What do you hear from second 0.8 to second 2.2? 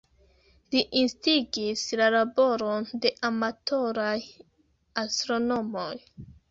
instigis la